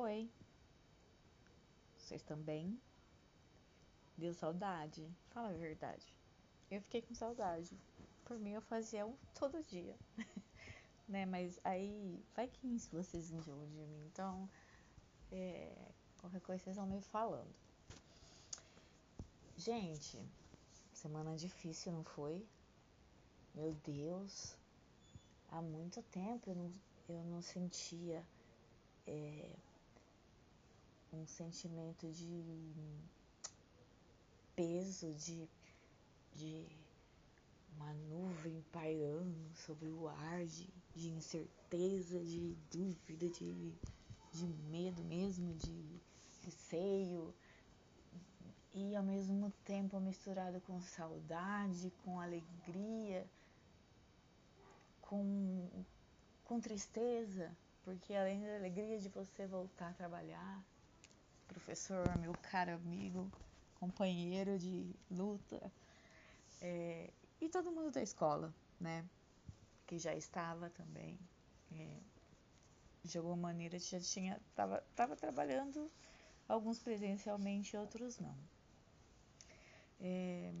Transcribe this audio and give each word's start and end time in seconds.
Oi, 0.00 0.30
vocês 1.96 2.22
bem? 2.36 2.80
Deu 4.16 4.32
saudade? 4.32 5.10
Fala 5.30 5.48
a 5.48 5.54
verdade. 5.54 6.06
Eu 6.70 6.80
fiquei 6.82 7.02
com 7.02 7.16
saudade. 7.16 7.76
Por 8.24 8.38
mim, 8.38 8.52
eu 8.52 8.62
fazia 8.62 9.04
um 9.04 9.16
todo 9.34 9.60
dia. 9.64 9.96
né? 11.08 11.26
Mas 11.26 11.58
aí, 11.64 12.24
vai 12.36 12.46
que 12.46 12.68
isso 12.68 12.96
vocês 12.96 13.32
enjoam 13.32 13.66
de 13.66 13.74
mim. 13.74 14.06
Então, 14.06 14.48
é, 15.32 15.76
qualquer 16.20 16.42
coisa 16.42 16.62
vocês 16.62 16.76
vão 16.76 16.86
me 16.86 17.02
falando. 17.02 17.52
Gente, 19.56 20.16
semana 20.92 21.34
difícil, 21.34 21.90
não 21.90 22.04
foi? 22.04 22.46
Meu 23.52 23.74
Deus, 23.82 24.56
há 25.48 25.60
muito 25.60 26.00
tempo 26.04 26.50
eu 26.50 26.54
não, 26.54 26.72
eu 27.08 27.24
não 27.24 27.42
sentia. 27.42 28.24
É, 29.04 29.50
um 31.12 31.26
sentimento 31.26 32.10
de 32.10 32.74
peso, 34.54 35.12
de, 35.14 35.48
de 36.34 36.66
uma 37.76 37.92
nuvem 37.94 38.64
pairando 38.72 39.54
sobre 39.54 39.88
o 39.88 40.08
ar, 40.08 40.44
de, 40.44 40.68
de 40.94 41.08
incerteza, 41.10 42.18
de 42.24 42.56
dúvida, 42.70 43.28
de, 43.28 43.72
de 44.32 44.46
medo 44.68 45.02
mesmo, 45.04 45.54
de 45.54 46.00
receio, 46.44 47.34
e 48.74 48.94
ao 48.94 49.02
mesmo 49.02 49.50
tempo 49.64 49.98
misturado 49.98 50.60
com 50.60 50.80
saudade, 50.80 51.92
com 52.04 52.20
alegria, 52.20 53.26
com, 55.00 55.68
com 56.44 56.60
tristeza, 56.60 57.50
porque 57.82 58.14
além 58.14 58.42
da 58.42 58.56
alegria 58.56 58.98
de 58.98 59.08
você 59.08 59.46
voltar 59.46 59.90
a 59.90 59.94
trabalhar, 59.94 60.62
professor, 61.48 62.16
meu 62.18 62.34
caro 62.50 62.72
amigo, 62.72 63.30
companheiro 63.80 64.58
de 64.58 64.94
luta, 65.10 65.72
é, 66.60 67.10
e 67.40 67.48
todo 67.48 67.72
mundo 67.72 67.90
da 67.90 68.02
escola, 68.02 68.54
né? 68.80 69.04
Que 69.86 69.98
já 69.98 70.14
estava 70.14 70.70
também, 70.70 71.18
é, 71.72 71.96
de 73.02 73.18
alguma 73.18 73.36
maneira 73.36 73.78
já 73.78 74.00
tinha, 74.00 74.40
tava, 74.54 74.84
tava 74.94 75.16
trabalhando, 75.16 75.90
alguns 76.48 76.78
presencialmente, 76.78 77.76
outros 77.76 78.18
não. 78.18 78.36
É, 80.00 80.52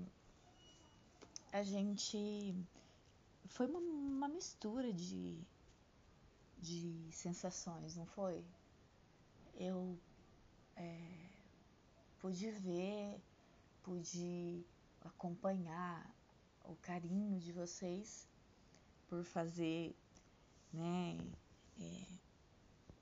a 1.52 1.62
gente 1.62 2.54
foi 3.46 3.66
uma, 3.66 3.78
uma 3.78 4.28
mistura 4.28 4.92
de, 4.92 5.38
de 6.58 7.08
sensações, 7.12 7.96
não 7.96 8.06
foi? 8.06 8.44
Eu 9.54 9.98
é, 10.78 11.28
pude 12.20 12.50
ver, 12.50 13.20
pude 13.82 14.64
acompanhar 15.02 16.08
o 16.64 16.74
carinho 16.76 17.38
de 17.40 17.52
vocês 17.52 18.28
por 19.08 19.24
fazer, 19.24 19.94
né, 20.72 21.18
é, 21.80 22.06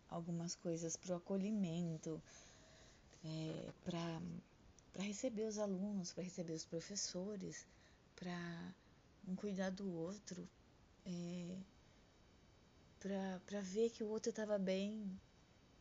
algumas 0.08 0.54
coisas 0.54 0.96
para 0.96 1.14
o 1.14 1.16
acolhimento, 1.16 2.22
é, 3.24 3.72
para 3.84 5.02
receber 5.04 5.44
os 5.44 5.58
alunos, 5.58 6.12
para 6.12 6.24
receber 6.24 6.52
os 6.54 6.64
professores, 6.64 7.66
para 8.14 8.74
um 9.28 9.34
cuidar 9.34 9.70
do 9.70 9.92
outro, 9.92 10.48
é, 11.04 11.58
para 13.00 13.60
ver 13.60 13.90
que 13.90 14.02
o 14.02 14.08
outro 14.08 14.30
estava 14.30 14.58
bem, 14.58 15.20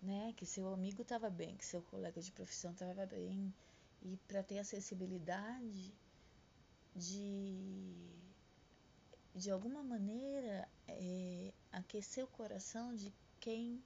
né? 0.06 0.34
Que 0.38 0.46
seu 0.46 0.72
amigo 0.72 1.02
estava 1.02 1.30
bem, 1.30 1.56
que 1.58 1.66
seu 1.66 1.82
colega 1.82 2.22
de 2.22 2.32
profissão 2.32 2.72
estava 2.72 3.06
bem 3.06 3.54
e 4.02 4.18
para 4.28 4.44
ter 4.44 4.60
acessibilidade 4.60 5.94
de 6.96 8.16
de 9.34 9.52
alguma 9.52 9.84
maneira 9.84 10.66
é, 10.88 11.54
aquecer 11.70 12.24
o 12.24 12.28
coração 12.28 12.96
de 12.96 13.14
quem 13.42 13.84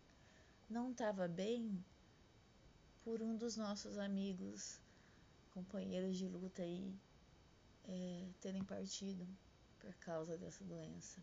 não 0.69 0.91
estava 0.91 1.27
bem 1.27 1.83
por 3.03 3.23
um 3.23 3.35
dos 3.35 3.57
nossos 3.57 3.97
amigos, 3.97 4.79
companheiros 5.51 6.15
de 6.17 6.27
luta 6.27 6.61
aí, 6.61 6.93
é, 7.87 8.27
terem 8.39 8.63
partido 8.63 9.27
por 9.79 9.91
causa 9.95 10.37
dessa 10.37 10.63
doença. 10.63 11.19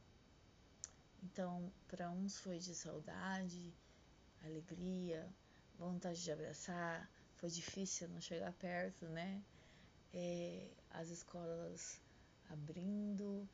Então, 1.22 1.72
para 1.86 2.10
uns 2.10 2.38
foi 2.40 2.58
de 2.58 2.74
saudade, 2.74 3.72
alegria, 4.44 5.28
vontade 5.78 6.22
de 6.22 6.30
abraçar. 6.32 7.10
Foi 7.36 7.48
difícil 7.50 8.08
não 8.08 8.20
chegar 8.20 8.52
perto, 8.54 9.06
né? 9.08 9.42
É, 10.12 10.68
as 10.90 11.08
escolas 11.08 12.00
abrindo, 12.48 13.48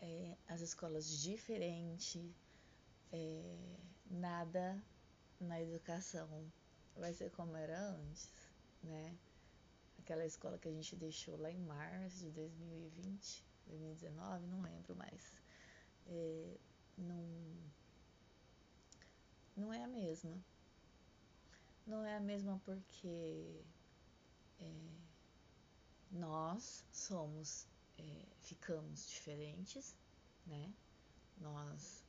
é, 0.00 0.36
as 0.48 0.60
escolas 0.60 1.20
diferentes, 1.20 2.34
é, 3.12 3.56
nada 4.10 4.82
na 5.40 5.60
educação 5.60 6.50
vai 6.96 7.12
ser 7.12 7.30
como 7.30 7.56
era 7.56 7.78
antes, 7.78 8.30
né? 8.82 9.16
Aquela 9.98 10.24
escola 10.24 10.58
que 10.58 10.68
a 10.68 10.72
gente 10.72 10.96
deixou 10.96 11.36
lá 11.36 11.50
em 11.50 11.58
março 11.58 12.18
de 12.18 12.30
2020, 12.30 13.44
2019, 13.66 14.46
não 14.46 14.60
lembro 14.60 14.96
mais. 14.96 15.40
É, 16.06 16.56
não 16.96 17.54
não 19.60 19.72
é 19.74 19.84
a 19.84 19.88
mesma. 19.88 20.42
Não 21.86 22.02
é 22.04 22.16
a 22.16 22.20
mesma 22.20 22.58
porque 22.64 23.62
é, 24.58 24.90
nós 26.10 26.84
somos, 26.90 27.66
é, 27.98 28.26
ficamos 28.40 29.06
diferentes, 29.10 29.94
né? 30.46 30.72
Nós 31.38 32.02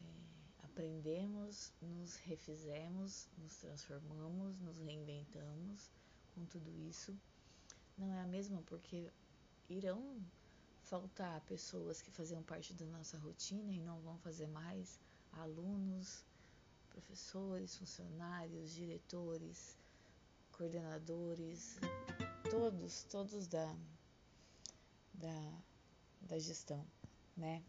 é, 0.00 0.64
aprendemos, 0.64 1.72
nos 1.82 2.16
refizemos, 2.16 3.28
nos 3.36 3.56
transformamos, 3.56 4.58
nos 4.60 4.78
reinventamos 4.78 5.90
com 6.34 6.46
tudo 6.46 6.74
isso. 6.88 7.14
Não 7.98 8.14
é 8.14 8.20
a 8.20 8.26
mesma 8.26 8.62
porque 8.62 9.12
irão 9.68 10.22
faltar 10.84 11.42
pessoas 11.42 12.00
que 12.00 12.10
faziam 12.10 12.42
parte 12.42 12.72
da 12.72 12.86
nossa 12.86 13.18
rotina 13.18 13.72
e 13.72 13.80
não 13.80 14.00
vão 14.00 14.16
fazer 14.18 14.46
mais, 14.46 14.98
alunos, 15.32 16.24
professores, 16.98 17.76
funcionários, 17.76 18.74
diretores, 18.74 19.78
coordenadores, 20.50 21.78
todos, 22.50 23.04
todos 23.04 23.46
da, 23.46 23.76
da, 25.14 25.62
da 26.22 26.38
gestão, 26.38 26.84
né? 27.36 27.62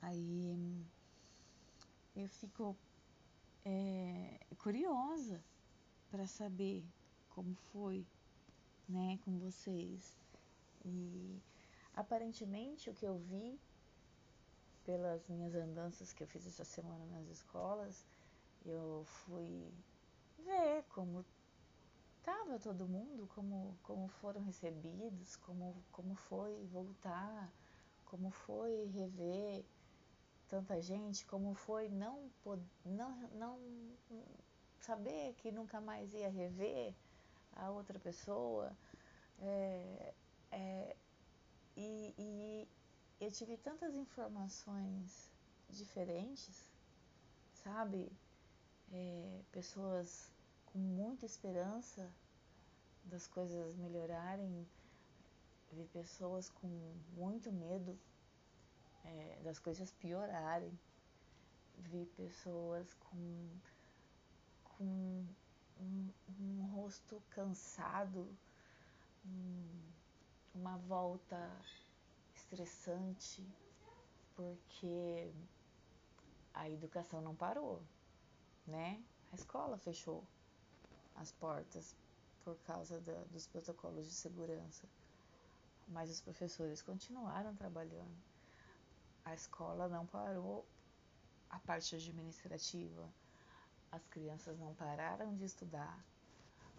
Aí 0.00 0.86
eu 2.16 2.28
fico 2.28 2.74
é, 3.66 4.40
curiosa 4.56 5.44
para 6.10 6.26
saber 6.26 6.82
como 7.28 7.54
foi, 7.54 8.06
né, 8.88 9.18
com 9.22 9.38
vocês. 9.38 10.16
E 10.82 11.42
aparentemente 11.94 12.88
o 12.88 12.94
que 12.94 13.04
eu 13.04 13.18
vi 13.18 13.60
pelas 14.88 15.28
minhas 15.28 15.54
andanças 15.54 16.14
que 16.14 16.22
eu 16.22 16.26
fiz 16.26 16.46
essa 16.46 16.64
semana 16.64 17.04
nas 17.12 17.28
escolas, 17.28 18.06
eu 18.64 19.04
fui 19.04 19.70
ver 20.38 20.82
como 20.88 21.22
estava 22.18 22.58
todo 22.58 22.88
mundo, 22.88 23.28
como, 23.34 23.76
como 23.82 24.08
foram 24.08 24.42
recebidos, 24.44 25.36
como, 25.36 25.76
como 25.92 26.14
foi 26.14 26.64
voltar, 26.72 27.52
como 28.06 28.30
foi 28.30 28.86
rever 28.86 29.62
tanta 30.48 30.80
gente, 30.80 31.26
como 31.26 31.52
foi 31.52 31.90
não, 31.90 32.30
não, 32.82 33.28
não 33.34 33.58
saber 34.80 35.34
que 35.34 35.52
nunca 35.52 35.82
mais 35.82 36.14
ia 36.14 36.30
rever 36.30 36.94
a 37.52 37.68
outra 37.68 37.98
pessoa. 37.98 38.74
É, 39.38 40.14
é, 40.50 40.96
e, 41.76 42.14
e, 42.16 42.68
eu 43.20 43.30
tive 43.32 43.56
tantas 43.56 43.94
informações 43.94 45.30
diferentes, 45.68 46.70
sabe? 47.52 48.10
É, 48.92 49.42
pessoas 49.50 50.32
com 50.66 50.78
muita 50.78 51.26
esperança 51.26 52.10
das 53.04 53.26
coisas 53.26 53.76
melhorarem, 53.76 54.66
vi 55.72 55.84
pessoas 55.86 56.48
com 56.48 56.68
muito 57.14 57.52
medo 57.52 57.98
é, 59.04 59.40
das 59.42 59.58
coisas 59.58 59.92
piorarem, 59.92 60.78
vi 61.76 62.06
pessoas 62.16 62.94
com, 62.94 63.48
com 64.64 65.26
um, 65.80 66.12
um 66.40 66.66
rosto 66.74 67.22
cansado, 67.30 68.28
um, 69.24 69.82
uma 70.54 70.76
volta 70.78 71.36
estressante, 72.48 73.46
porque 74.34 75.30
a 76.54 76.68
educação 76.70 77.20
não 77.20 77.34
parou, 77.34 77.82
né? 78.66 79.02
A 79.30 79.34
escola 79.34 79.76
fechou 79.76 80.24
as 81.14 81.30
portas 81.32 81.94
por 82.42 82.56
causa 82.60 82.98
da, 83.00 83.24
dos 83.24 83.46
protocolos 83.46 84.06
de 84.08 84.14
segurança, 84.14 84.88
mas 85.88 86.10
os 86.10 86.22
professores 86.22 86.80
continuaram 86.80 87.54
trabalhando. 87.54 88.16
A 89.26 89.34
escola 89.34 89.86
não 89.86 90.06
parou 90.06 90.64
a 91.50 91.58
parte 91.58 91.94
administrativa, 91.96 93.06
as 93.92 94.06
crianças 94.06 94.58
não 94.58 94.74
pararam 94.74 95.36
de 95.36 95.44
estudar. 95.44 96.02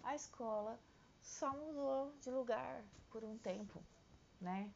A 0.01 0.15
escola 0.15 0.79
só 1.21 1.53
mudou 1.53 2.11
de 2.21 2.31
lugar 2.31 2.83
por 3.11 3.23
um 3.23 3.37
tempo, 3.37 3.83
né? 4.41 4.73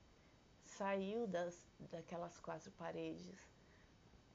Saiu 0.78 1.28
das, 1.28 1.56
daquelas 1.92 2.40
quatro 2.40 2.72
paredes 2.72 3.38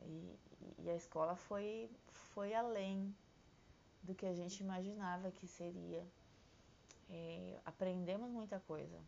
e, 0.02 0.38
e 0.78 0.90
a 0.90 0.94
escola 0.94 1.34
foi, 1.34 1.90
foi 2.34 2.54
além 2.54 3.14
do 4.02 4.14
que 4.14 4.26
a 4.26 4.34
gente 4.34 4.60
imaginava 4.60 5.30
que 5.30 5.46
seria. 5.46 6.06
É, 7.10 7.58
aprendemos 7.64 8.30
muita 8.30 8.60
coisa, 8.60 9.00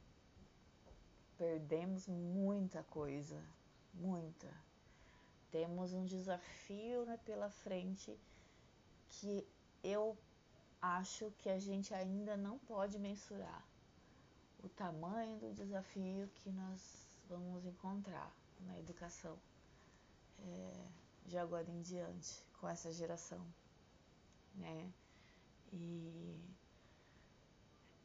perdemos 1.37 2.09
muita 2.09 2.83
coisa, 2.85 3.41
muita. 3.95 4.49
Temos 5.51 5.93
um 5.93 6.05
desafio 6.05 7.05
né, 7.05 7.19
pela 7.25 7.51
frente 7.51 8.19
que 9.09 9.47
eu 9.85 10.17
acho 10.81 11.31
que 11.39 11.49
a 11.49 11.59
gente 11.59 11.93
ainda 11.93 12.37
não 12.37 12.59
pode 12.59 12.99
mensurar 12.99 13.63
o 14.63 14.69
tamanho 14.69 15.39
do 15.39 15.53
desafio 15.53 16.29
que 16.37 16.51
nós 16.51 17.10
vamos 17.31 17.65
encontrar 17.65 18.35
na 18.67 18.77
educação 18.79 19.39
é, 20.41 20.87
de 21.27 21.39
agora 21.39 21.71
em 21.71 21.81
diante 21.81 22.45
com 22.61 22.69
essa 22.69 22.93
geração, 22.93 23.41
né? 24.57 24.93
E 25.73 26.41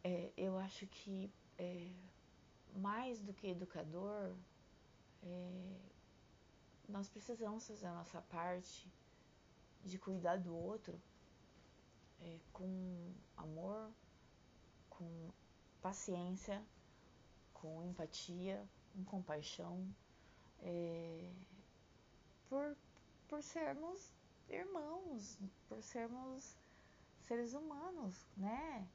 é, 0.03 0.31
eu 0.37 0.57
acho 0.59 0.85
que 0.85 1.33
é, 1.57 1.91
mais 2.75 3.19
do 3.19 3.33
que 3.33 3.47
educador, 3.47 4.35
é, 5.23 5.79
nós 6.87 7.09
precisamos 7.09 7.67
fazer 7.67 7.87
a 7.87 7.95
nossa 7.95 8.21
parte 8.21 8.87
de 9.83 9.97
cuidar 9.97 10.37
do 10.37 10.55
outro 10.55 11.01
é, 12.21 12.37
com 12.53 13.11
amor, 13.35 13.89
com 14.87 15.31
paciência, 15.81 16.63
com 17.53 17.83
empatia, 17.83 18.63
com 18.95 19.03
compaixão, 19.03 19.85
é, 20.61 21.29
por, 22.49 22.75
por 23.27 23.43
sermos 23.43 24.13
irmãos, 24.49 25.37
por 25.67 25.81
sermos 25.83 26.55
seres 27.21 27.53
humanos, 27.53 28.25
né? 28.37 28.87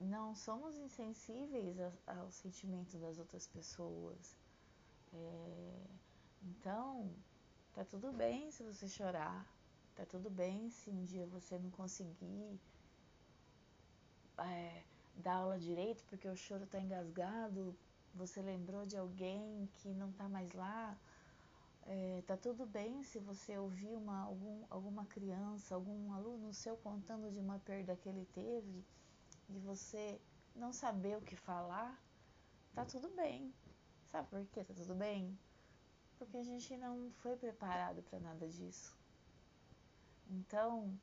Não 0.00 0.34
somos 0.34 0.76
insensíveis 0.76 1.76
aos 2.06 2.34
sentimentos 2.34 2.94
das 3.00 3.18
outras 3.18 3.46
pessoas. 3.46 4.36
É, 5.12 5.86
então, 6.42 7.10
tá 7.74 7.84
tudo 7.84 8.12
bem 8.12 8.50
se 8.50 8.62
você 8.62 8.88
chorar, 8.88 9.46
Tá 9.94 10.04
tudo 10.04 10.28
bem 10.28 10.68
se 10.70 10.90
um 10.90 11.04
dia 11.04 11.24
você 11.26 11.56
não 11.56 11.70
conseguir 11.70 12.60
é, 14.38 14.82
dar 15.14 15.36
aula 15.36 15.56
direito 15.56 16.02
porque 16.08 16.26
o 16.26 16.36
choro 16.36 16.66
tá 16.66 16.80
engasgado, 16.80 17.76
você 18.14 18.40
lembrou 18.40 18.86
de 18.86 18.96
alguém 18.96 19.68
que 19.74 19.88
não 19.94 20.12
tá 20.12 20.28
mais 20.28 20.52
lá. 20.52 20.96
É, 21.86 22.22
tá 22.26 22.36
tudo 22.36 22.64
bem 22.64 23.02
se 23.02 23.18
você 23.18 23.58
ouvir 23.58 23.94
uma, 23.94 24.20
algum, 24.22 24.64
alguma 24.70 25.04
criança, 25.04 25.74
algum 25.74 26.12
aluno 26.12 26.52
seu 26.52 26.76
contando 26.78 27.30
de 27.30 27.38
uma 27.38 27.58
perda 27.58 27.94
que 27.96 28.08
ele 28.08 28.26
teve 28.32 28.84
e 29.50 29.58
você 29.58 30.18
não 30.54 30.72
saber 30.72 31.18
o 31.18 31.20
que 31.20 31.36
falar, 31.36 32.00
tá 32.74 32.84
tudo 32.84 33.08
bem. 33.10 33.52
Sabe 34.06 34.28
por 34.28 34.46
que 34.46 34.64
tá 34.64 34.72
tudo 34.72 34.94
bem? 34.94 35.36
Porque 36.18 36.36
a 36.36 36.44
gente 36.44 36.76
não 36.76 37.10
foi 37.16 37.36
preparado 37.36 38.02
para 38.04 38.20
nada 38.20 38.48
disso. 38.48 38.96
Então, 40.30 40.98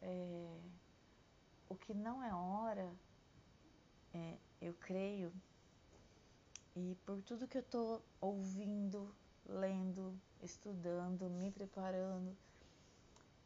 é, 0.00 0.60
o 1.68 1.74
que 1.74 1.92
não 1.92 2.22
é 2.22 2.32
hora, 2.32 2.90
é, 4.14 4.38
eu 4.60 4.72
creio, 4.74 5.32
e 6.76 6.96
por 7.06 7.22
tudo 7.22 7.46
que 7.46 7.58
eu 7.58 7.62
estou 7.62 8.02
ouvindo, 8.20 9.14
lendo, 9.46 10.18
estudando, 10.42 11.30
me 11.30 11.50
preparando 11.50 12.36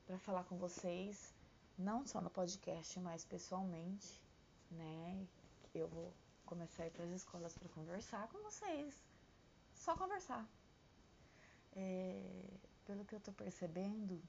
para 0.07 0.19
falar 0.19 0.45
com 0.45 0.57
vocês, 0.57 1.35
não 1.77 2.07
só 2.07 2.21
no 2.21 2.31
podcast, 2.31 2.99
mas 3.01 3.25
pessoalmente, 3.25 4.23
né? 4.71 5.27
Eu 5.75 5.89
vou 5.89 6.13
começar 6.47 6.85
a 6.85 6.87
ir 6.87 6.91
para 6.91 7.05
as 7.05 7.11
escolas 7.11 7.55
para 7.59 7.69
conversar 7.69 8.27
com 8.29 8.39
vocês, 8.39 8.95
só 9.75 9.95
conversar. 9.95 10.49
É, 11.77 12.45
pelo 12.87 13.05
que 13.05 13.15
eu 13.15 13.19
estou 13.19 13.35
percebendo, 13.35 14.23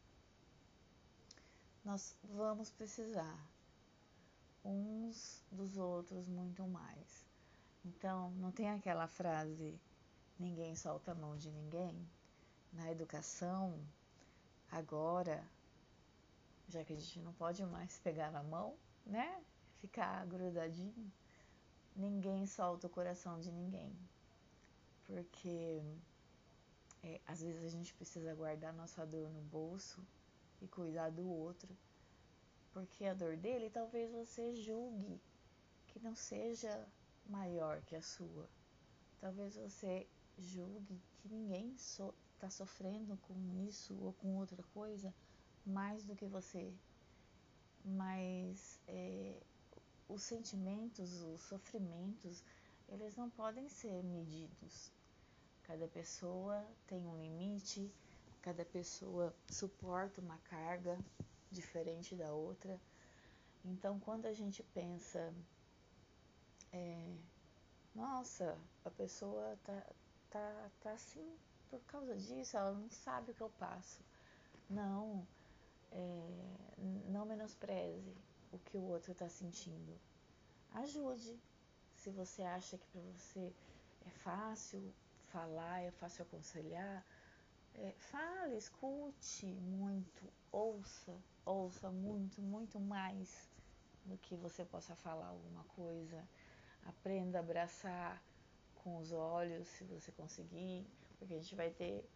nós 1.85 2.13
vamos 2.23 2.69
precisar 2.69 3.39
uns 4.65 5.41
dos 5.49 5.77
outros 5.77 6.27
muito 6.27 6.67
mais. 6.67 7.28
Então, 7.85 8.31
não 8.31 8.51
tem 8.51 8.69
aquela 8.69 9.07
frase 9.07 9.79
ninguém 10.37 10.75
solta 10.75 11.11
a 11.11 11.15
mão 11.15 11.35
de 11.37 11.49
ninguém? 11.51 12.07
Na 12.73 12.91
educação, 12.91 13.79
agora, 14.71 15.43
já 16.67 16.83
que 16.83 16.93
a 16.93 16.95
gente 16.95 17.19
não 17.19 17.33
pode 17.33 17.65
mais 17.65 17.97
pegar 17.99 18.31
na 18.31 18.43
mão, 18.43 18.77
né? 19.05 19.43
Ficar 19.79 20.25
grudadinho, 20.27 21.11
ninguém 21.95 22.45
solta 22.45 22.87
o 22.87 22.89
coração 22.89 23.39
de 23.39 23.51
ninguém. 23.51 23.95
Porque 25.05 25.81
é, 27.03 27.19
às 27.25 27.41
vezes 27.41 27.63
a 27.63 27.69
gente 27.69 27.93
precisa 27.93 28.35
guardar 28.35 28.73
nossa 28.73 29.05
dor 29.05 29.29
no 29.29 29.41
bolso 29.41 30.05
e 30.61 30.67
cuidar 30.67 31.09
do 31.09 31.27
outro, 31.27 31.75
porque 32.73 33.05
a 33.05 33.13
dor 33.13 33.37
dele 33.37 33.69
talvez 33.69 34.11
você 34.11 34.53
julgue 34.53 35.19
que 35.87 35.99
não 35.99 36.13
seja 36.13 36.85
maior 37.29 37.81
que 37.83 37.95
a 37.95 38.01
sua. 38.01 38.47
Talvez 39.19 39.55
você 39.55 40.07
julgue 40.37 41.01
que 41.17 41.29
ninguém 41.29 41.73
está 41.73 42.49
so, 42.49 42.65
sofrendo 42.65 43.17
com 43.17 43.35
isso 43.67 43.97
ou 44.01 44.13
com 44.13 44.37
outra 44.37 44.63
coisa 44.73 45.13
mais 45.65 46.05
do 46.05 46.15
que 46.15 46.25
você. 46.25 46.73
Mas 47.85 48.79
é, 48.87 49.39
os 50.07 50.23
sentimentos, 50.23 51.21
os 51.21 51.41
sofrimentos, 51.41 52.43
eles 52.87 53.15
não 53.15 53.29
podem 53.29 53.69
ser 53.69 54.03
medidos. 54.03 54.91
Cada 55.63 55.87
pessoa 55.87 56.65
tem 56.87 57.05
um 57.05 57.21
limite, 57.21 57.91
Cada 58.41 58.63
pessoa 58.63 59.35
suporta 59.49 60.21
uma 60.21 60.37
carga 60.49 60.97
diferente 61.51 62.15
da 62.15 62.31
outra. 62.31 62.79
Então, 63.65 63.99
quando 63.99 64.25
a 64.25 64.33
gente 64.33 64.63
pensa, 64.73 65.33
é, 66.71 67.15
nossa, 67.95 68.57
a 68.85 68.89
pessoa 68.91 69.57
tá, 69.63 69.83
tá, 70.29 70.69
tá 70.81 70.91
assim 70.91 71.37
por 71.69 71.79
causa 71.81 72.15
disso, 72.15 72.57
ela 72.57 72.71
não 72.71 72.89
sabe 72.89 73.31
o 73.31 73.33
que 73.33 73.41
eu 73.41 73.49
passo. 73.59 74.01
Não, 74.69 75.25
é, 75.91 76.77
não 77.09 77.25
menospreze 77.25 78.15
o 78.51 78.57
que 78.59 78.77
o 78.77 78.81
outro 78.81 79.11
está 79.11 79.29
sentindo. 79.29 79.99
Ajude. 80.73 81.39
Se 81.95 82.09
você 82.09 82.43
acha 82.43 82.77
que 82.77 82.87
para 82.87 83.01
você 83.01 83.53
é 84.05 84.09
fácil 84.09 84.93
falar, 85.27 85.81
é 85.81 85.91
fácil 85.91 86.23
aconselhar, 86.23 87.05
é, 87.75 87.91
fale, 87.97 88.57
escute 88.57 89.45
muito, 89.45 90.31
ouça, 90.51 91.15
ouça 91.45 91.91
muito, 91.91 92.41
muito 92.41 92.79
mais 92.79 93.49
do 94.05 94.17
que 94.17 94.35
você 94.35 94.65
possa 94.65 94.95
falar 94.95 95.27
alguma 95.27 95.63
coisa. 95.75 96.27
Aprenda 96.85 97.37
a 97.37 97.41
abraçar 97.41 98.21
com 98.83 98.97
os 98.97 99.11
olhos, 99.11 99.67
se 99.67 99.83
você 99.83 100.11
conseguir, 100.11 100.85
porque 101.17 101.33
a 101.33 101.37
gente 101.37 101.55
vai 101.55 101.69
ter 101.69 102.07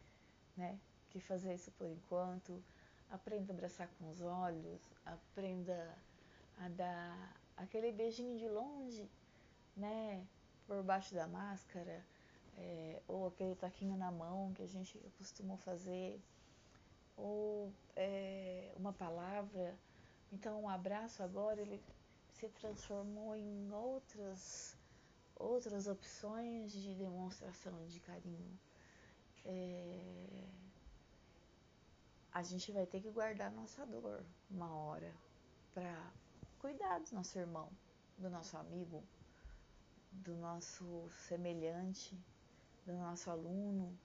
né, 0.56 0.80
que 1.10 1.20
fazer 1.20 1.54
isso 1.54 1.72
por 1.72 1.88
enquanto. 1.88 2.64
Aprenda 3.10 3.52
a 3.52 3.56
abraçar 3.56 3.88
com 4.00 4.10
os 4.10 4.22
olhos, 4.22 4.82
aprenda 5.06 5.96
a 6.58 6.68
dar 6.70 7.36
aquele 7.58 7.92
beijinho 7.92 8.38
de 8.38 8.48
longe, 8.48 9.08
né, 9.76 10.26
por 10.66 10.82
baixo 10.82 11.14
da 11.14 11.28
máscara 11.28 12.04
é, 12.58 13.02
ou 13.08 13.28
aquele 13.28 13.56
taquinho 13.56 13.98
na 13.98 14.12
mão 14.12 14.54
que 14.54 14.64
a 14.64 14.68
gente 14.68 14.98
costumou 15.18 15.58
fazer, 15.58 16.20
ou 17.18 17.72
é, 17.96 18.72
uma 18.76 18.94
palavra. 18.94 19.76
Então, 20.32 20.64
um 20.64 20.70
abraço 20.70 21.22
agora 21.24 21.62
ele 21.62 21.82
se 22.34 22.50
transformou 22.50 23.36
em 23.36 23.72
outras 23.72 24.78
outras 25.36 25.88
opções 25.88 26.72
de 26.72 26.94
demonstração 26.96 27.86
de 27.88 28.00
carinho. 28.00 28.60
É, 29.46 30.48
a 32.32 32.42
gente 32.42 32.72
vai 32.72 32.86
ter 32.86 33.02
que 33.02 33.10
guardar 33.12 33.52
nossa 33.52 33.86
dor 33.86 34.24
uma 34.50 34.74
hora 34.74 35.14
para 35.74 36.12
cuidar 36.60 37.00
do 37.00 37.16
nosso 37.16 37.38
irmão, 37.38 37.70
do 38.18 38.30
nosso 38.30 38.56
amigo, 38.58 39.04
do 40.12 40.36
nosso 40.36 41.10
semelhante, 41.28 42.18
do 42.86 42.94
nosso 42.94 43.30
aluno, 43.30 43.98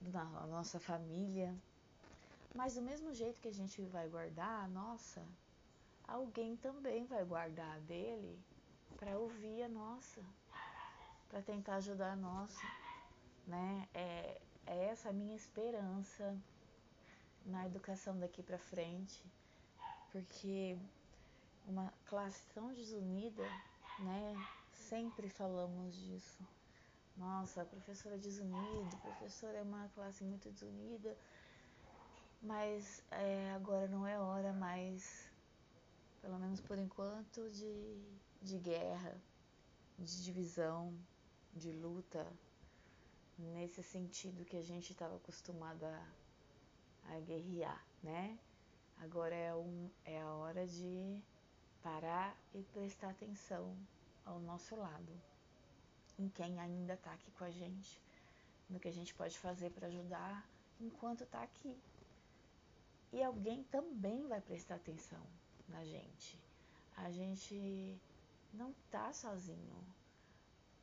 da 0.00 0.24
nossa 0.24 0.78
família. 0.80 1.54
Mas 2.54 2.74
do 2.74 2.82
mesmo 2.82 3.12
jeito 3.12 3.40
que 3.40 3.48
a 3.48 3.54
gente 3.54 3.82
vai 3.82 4.08
guardar 4.08 4.64
a 4.64 4.68
nossa, 4.68 5.22
alguém 6.08 6.56
também 6.56 7.04
vai 7.04 7.24
guardar 7.24 7.78
dele 7.82 8.36
para 8.96 9.16
ouvir 9.18 9.62
a 9.62 9.68
nossa, 9.68 10.20
para 11.28 11.42
tentar 11.42 11.76
ajudar 11.76 12.12
a 12.12 12.16
nossa, 12.16 12.66
né? 13.46 13.86
É, 13.94 14.40
é 14.66 14.84
essa 14.86 15.10
a 15.10 15.12
minha 15.12 15.36
esperança 15.36 16.36
na 17.44 17.66
educação 17.66 18.18
daqui 18.18 18.42
para 18.42 18.58
frente, 18.58 19.22
porque 20.10 20.76
uma 21.66 21.92
classe 22.06 22.42
tão 22.54 22.72
desunida, 22.72 23.44
né? 24.00 24.34
Sempre 24.72 25.28
falamos 25.28 25.94
disso. 25.94 26.42
Nossa, 27.16 27.62
a 27.62 27.64
professora 27.64 28.14
é 28.14 28.18
desunida, 28.18 28.96
a 28.96 28.98
professora 28.98 29.58
é 29.58 29.62
uma 29.62 29.88
classe 29.94 30.22
muito 30.22 30.48
desunida, 30.50 31.16
mas 32.40 33.02
é, 33.10 33.52
agora 33.54 33.88
não 33.88 34.06
é 34.06 34.18
hora 34.18 34.52
mais, 34.52 35.27
pelo 36.20 36.38
menos 36.38 36.60
por 36.60 36.78
enquanto, 36.78 37.48
de, 37.50 38.02
de 38.42 38.58
guerra, 38.58 39.16
de 39.98 40.24
divisão, 40.24 40.94
de 41.54 41.72
luta, 41.72 42.26
nesse 43.38 43.82
sentido 43.82 44.44
que 44.44 44.56
a 44.56 44.62
gente 44.62 44.92
estava 44.92 45.16
acostumado 45.16 45.84
a, 45.84 46.06
a 47.10 47.20
guerrear, 47.20 47.84
né? 48.02 48.38
Agora 48.98 49.34
é, 49.34 49.54
um, 49.54 49.90
é 50.04 50.20
a 50.20 50.32
hora 50.32 50.66
de 50.66 51.22
parar 51.82 52.36
e 52.52 52.62
prestar 52.64 53.10
atenção 53.10 53.76
ao 54.24 54.40
nosso 54.40 54.74
lado, 54.74 55.12
em 56.18 56.28
quem 56.28 56.58
ainda 56.58 56.94
está 56.94 57.12
aqui 57.12 57.30
com 57.32 57.44
a 57.44 57.50
gente, 57.50 58.02
no 58.68 58.80
que 58.80 58.88
a 58.88 58.92
gente 58.92 59.14
pode 59.14 59.38
fazer 59.38 59.70
para 59.70 59.86
ajudar 59.86 60.48
enquanto 60.80 61.22
está 61.22 61.42
aqui. 61.42 61.80
E 63.12 63.22
alguém 63.22 63.62
também 63.64 64.26
vai 64.26 64.40
prestar 64.40 64.74
atenção 64.74 65.22
na 65.68 65.84
gente. 65.84 66.38
A 66.96 67.10
gente 67.10 68.00
não 68.52 68.70
está 68.70 69.12
sozinho. 69.12 69.76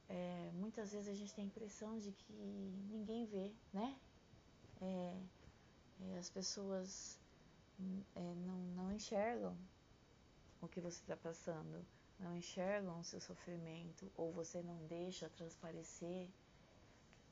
É, 0.08 0.52
muitas 0.54 0.92
vezes 0.92 1.08
a 1.08 1.14
gente 1.14 1.34
tem 1.34 1.46
a 1.46 1.48
impressão 1.48 1.98
de 1.98 2.12
que 2.12 2.34
ninguém 2.92 3.26
vê, 3.26 3.52
né? 3.74 4.00
É, 4.82 5.18
é, 6.02 6.18
as 6.18 6.30
pessoas 6.30 7.20
é, 8.16 8.34
não, 8.36 8.58
não 8.76 8.92
enxergam 8.92 9.58
o 10.62 10.68
que 10.68 10.80
você 10.80 11.02
está 11.02 11.18
passando, 11.18 11.86
não 12.20 12.36
enxergam 12.36 13.00
o 13.00 13.04
seu 13.04 13.20
sofrimento, 13.20 14.12
ou 14.16 14.32
você 14.32 14.62
não 14.62 14.78
deixa 14.88 15.30
transparecer, 15.30 16.30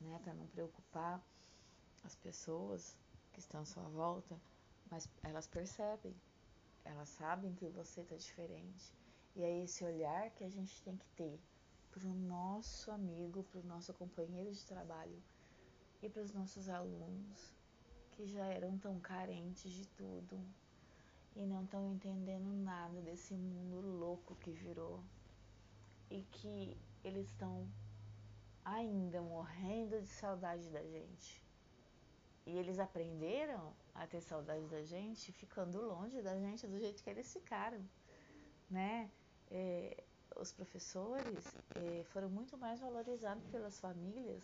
né, 0.00 0.20
para 0.22 0.34
não 0.34 0.46
preocupar 0.48 1.22
as 2.04 2.14
pessoas 2.16 2.96
que 3.32 3.40
estão 3.40 3.62
à 3.62 3.64
sua 3.64 3.84
volta, 3.84 4.38
mas 4.90 5.08
elas 5.22 5.46
percebem, 5.46 6.14
elas 6.84 7.08
sabem 7.08 7.54
que 7.54 7.68
você 7.68 8.02
está 8.02 8.16
diferente. 8.16 8.92
E 9.34 9.42
é 9.42 9.64
esse 9.64 9.84
olhar 9.84 10.30
que 10.30 10.44
a 10.44 10.48
gente 10.48 10.80
tem 10.82 10.96
que 10.96 11.08
ter 11.16 11.40
para 11.90 12.06
o 12.06 12.14
nosso 12.14 12.90
amigo, 12.90 13.42
para 13.44 13.60
o 13.60 13.66
nosso 13.66 13.92
companheiro 13.94 14.52
de 14.52 14.64
trabalho 14.66 15.22
e 16.02 16.08
para 16.08 16.22
os 16.22 16.32
nossos 16.32 16.68
alunos 16.68 17.54
que 18.12 18.26
já 18.26 18.44
eram 18.46 18.78
tão 18.78 19.00
carentes 19.00 19.72
de 19.72 19.86
tudo 19.88 20.40
e 21.34 21.44
não 21.44 21.64
estão 21.64 21.92
entendendo 21.92 22.46
nada 22.62 23.00
desse 23.00 23.34
mundo 23.34 23.80
louco 23.80 24.36
que 24.36 24.50
virou 24.50 25.02
e 26.10 26.22
que 26.22 26.76
eles 27.02 27.26
estão 27.26 27.68
ainda 28.64 29.20
morrendo 29.20 30.00
de 30.00 30.08
saudade 30.08 30.70
da 30.70 30.82
gente. 30.82 31.42
E 32.46 32.58
eles 32.58 32.78
aprenderam 32.78 33.74
a 33.94 34.06
ter 34.06 34.20
saudade 34.20 34.66
da 34.66 34.82
gente 34.82 35.32
ficando 35.32 35.80
longe 35.80 36.20
da 36.20 36.36
gente 36.38 36.66
do 36.66 36.78
jeito 36.78 37.02
que 37.02 37.08
eles 37.08 37.32
ficaram, 37.32 37.82
né? 38.70 39.10
É, 39.50 40.04
os 40.36 40.52
professores 40.52 41.44
é, 41.76 42.04
foram 42.04 42.28
muito 42.28 42.56
mais 42.58 42.80
valorizados 42.80 43.46
pelas 43.46 43.78
famílias 43.78 44.42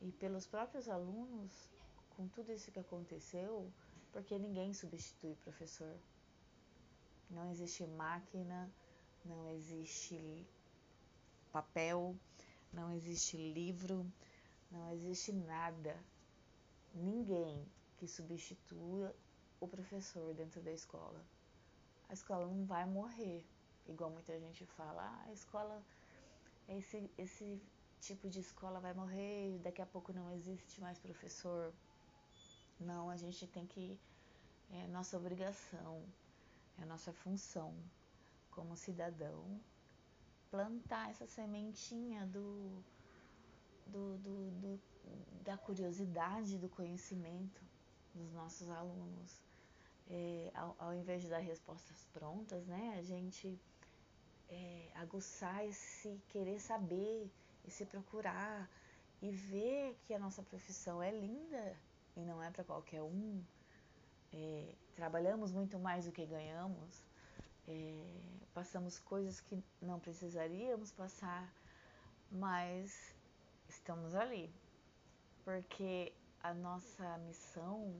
e 0.00 0.12
pelos 0.12 0.46
próprios 0.46 0.88
alunos 0.88 1.70
com 2.10 2.28
tudo 2.28 2.52
isso 2.52 2.70
que 2.70 2.78
aconteceu, 2.78 3.72
porque 4.12 4.38
ninguém 4.38 4.72
substitui 4.72 5.34
professor. 5.36 5.96
Não 7.30 7.50
existe 7.50 7.86
máquina, 7.86 8.70
não 9.24 9.48
existe 9.48 10.46
papel, 11.52 12.16
não 12.72 12.92
existe 12.92 13.36
livro, 13.36 14.06
não 14.70 14.90
existe 14.92 15.32
nada, 15.32 15.96
ninguém 16.94 17.66
que 17.96 18.06
substitua 18.06 19.14
o 19.60 19.66
professor 19.66 20.34
dentro 20.34 20.60
da 20.62 20.72
escola. 20.72 21.24
A 22.08 22.12
escola 22.12 22.46
não 22.46 22.64
vai 22.64 22.86
morrer, 22.86 23.44
igual 23.86 24.10
muita 24.10 24.38
gente 24.38 24.64
fala, 24.66 25.02
ah, 25.02 25.24
a 25.28 25.32
escola, 25.32 25.82
esse, 26.68 27.10
esse 27.18 27.60
tipo 28.00 28.28
de 28.28 28.40
escola 28.40 28.80
vai 28.80 28.94
morrer, 28.94 29.58
daqui 29.58 29.82
a 29.82 29.86
pouco 29.86 30.12
não 30.12 30.30
existe 30.32 30.80
mais 30.80 30.98
professor. 30.98 31.72
Não, 32.78 33.10
a 33.10 33.16
gente 33.16 33.46
tem 33.46 33.66
que, 33.66 33.98
é 34.70 34.86
nossa 34.86 35.16
obrigação, 35.16 36.02
é 36.80 36.84
nossa 36.84 37.12
função 37.12 37.74
como 38.50 38.76
cidadão 38.76 39.60
plantar 40.50 41.10
essa 41.10 41.26
sementinha 41.26 42.26
do, 42.26 42.82
do, 43.88 44.18
do, 44.18 44.50
do, 44.60 44.80
da 45.44 45.56
curiosidade, 45.56 46.58
do 46.58 46.68
conhecimento 46.68 47.60
dos 48.14 48.32
nossos 48.32 48.68
alunos. 48.70 49.40
É, 50.10 50.50
ao, 50.54 50.74
ao, 50.78 50.94
invés 50.94 51.22
de 51.22 51.28
dar 51.28 51.38
respostas 51.38 52.06
prontas, 52.12 52.66
né, 52.66 52.96
a 52.98 53.02
gente 53.02 53.58
é, 54.48 54.88
aguçar 54.94 55.64
esse 55.66 56.20
querer 56.28 56.58
saber, 56.58 57.30
esse 57.66 57.84
procurar 57.84 58.68
e 59.20 59.30
ver 59.30 59.98
que 60.06 60.14
a 60.14 60.18
nossa 60.18 60.42
profissão 60.42 61.02
é 61.02 61.10
linda 61.10 61.76
e 62.16 62.20
não 62.20 62.42
é 62.42 62.50
para 62.50 62.64
qualquer 62.64 63.02
um. 63.02 63.42
É, 64.32 64.74
trabalhamos 64.94 65.52
muito 65.52 65.78
mais 65.78 66.06
do 66.06 66.12
que 66.12 66.24
ganhamos, 66.24 67.04
passamos 68.54 68.98
coisas 68.98 69.40
que 69.40 69.62
não 69.80 70.00
precisaríamos 70.00 70.90
passar, 70.90 71.52
mas 72.30 73.14
estamos 73.68 74.14
ali, 74.14 74.50
porque 75.44 76.12
a 76.42 76.52
nossa 76.54 77.18
missão 77.18 77.94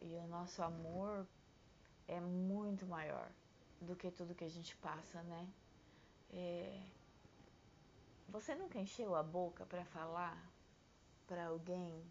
e 0.00 0.16
o 0.16 0.26
nosso 0.26 0.62
amor 0.62 1.26
é 2.08 2.20
muito 2.20 2.86
maior 2.86 3.28
do 3.80 3.96
que 3.96 4.10
tudo 4.10 4.34
que 4.34 4.44
a 4.44 4.48
gente 4.48 4.76
passa, 4.76 5.22
né? 5.22 5.48
É, 6.32 6.80
você 8.28 8.54
nunca 8.54 8.78
encheu 8.78 9.14
a 9.14 9.22
boca 9.22 9.64
para 9.66 9.84
falar 9.84 10.36
para 11.26 11.46
alguém? 11.46 12.04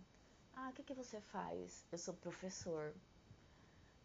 Ah, 0.56 0.70
o 0.70 0.74
que, 0.74 0.84
que 0.84 0.94
você 0.94 1.20
faz? 1.20 1.86
Eu 1.92 1.98
sou 1.98 2.14
professor 2.14 2.94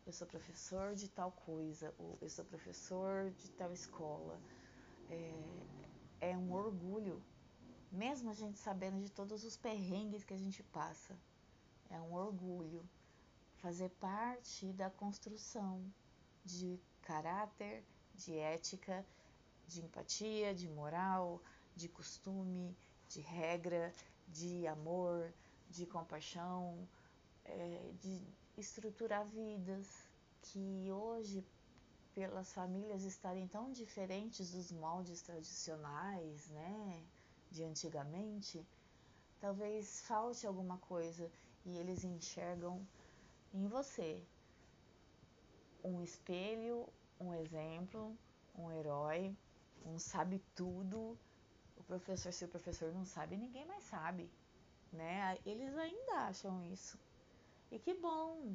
eu 0.08 0.12
sou 0.12 0.26
professor 0.26 0.94
de 0.94 1.06
tal 1.10 1.30
coisa, 1.30 1.94
ou 1.98 2.16
eu 2.22 2.30
sou 2.30 2.42
professor 2.46 3.30
de 3.32 3.50
tal 3.50 3.70
escola. 3.74 4.40
É, 5.10 6.30
é 6.30 6.36
um 6.36 6.50
orgulho, 6.54 7.22
mesmo 7.90 8.30
a 8.30 8.34
gente 8.34 8.58
sabendo 8.58 9.00
de 9.02 9.10
todos 9.10 9.44
os 9.44 9.56
perrengues 9.56 10.24
que 10.24 10.34
a 10.34 10.38
gente 10.38 10.62
passa. 10.64 11.16
É 11.90 12.00
um 12.00 12.14
orgulho 12.14 12.88
fazer 13.56 13.88
parte 14.00 14.72
da 14.72 14.90
construção 14.90 15.82
de 16.44 16.78
caráter, 17.02 17.84
de 18.14 18.36
ética, 18.36 19.04
de 19.66 19.80
empatia, 19.80 20.54
de 20.54 20.68
moral, 20.68 21.42
de 21.74 21.88
costume, 21.88 22.76
de 23.08 23.20
regra, 23.20 23.94
de 24.28 24.66
amor, 24.66 25.32
de 25.70 25.86
compaixão, 25.86 26.88
é, 27.44 27.92
de 28.00 28.22
estruturar 28.56 29.26
vidas 29.26 29.86
que 30.42 30.90
hoje, 30.90 31.44
pelas 32.14 32.52
famílias 32.52 33.04
estarem 33.04 33.46
tão 33.46 33.70
diferentes 33.70 34.50
dos 34.50 34.72
moldes 34.72 35.22
tradicionais, 35.22 36.48
né, 36.48 37.02
de 37.50 37.64
antigamente, 37.64 38.64
talvez 39.40 40.00
falte 40.02 40.46
alguma 40.46 40.78
coisa 40.78 41.30
e 41.64 41.76
eles 41.76 42.04
enxergam 42.04 42.86
em 43.52 43.66
você 43.66 44.22
um 45.82 46.02
espelho, 46.02 46.86
um 47.20 47.34
exemplo, 47.34 48.16
um 48.56 48.70
herói, 48.70 49.34
um 49.86 49.98
sabe 49.98 50.42
tudo. 50.54 51.16
O 51.76 51.82
professor, 51.84 52.32
se 52.32 52.44
o 52.44 52.48
professor 52.48 52.92
não 52.92 53.04
sabe, 53.04 53.36
ninguém 53.36 53.64
mais 53.64 53.84
sabe, 53.84 54.28
né? 54.92 55.38
Eles 55.46 55.76
ainda 55.76 56.26
acham 56.26 56.62
isso. 56.64 56.98
E 57.70 57.78
que 57.78 57.94
bom, 57.94 58.54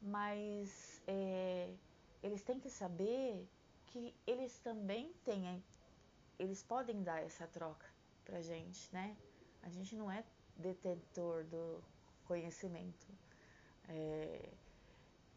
mas 0.00 1.02
é, 1.06 1.74
eles 2.22 2.42
têm 2.42 2.60
que 2.60 2.70
saber 2.70 3.46
que 3.86 4.14
eles 4.26 4.58
também 4.60 5.12
têm, 5.24 5.62
eles 6.38 6.62
podem 6.62 7.02
dar 7.02 7.22
essa 7.22 7.46
troca 7.46 7.91
pra 8.24 8.40
gente, 8.40 8.92
né? 8.92 9.16
A 9.62 9.68
gente 9.68 9.94
não 9.96 10.10
é 10.10 10.24
detentor 10.56 11.44
do 11.44 11.82
conhecimento. 12.24 13.06
É, 13.88 14.48